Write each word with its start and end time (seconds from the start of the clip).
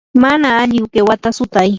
mana 0.13 0.59
alli 0.61 0.79
qiwata 0.93 1.29
sutay. 1.37 1.69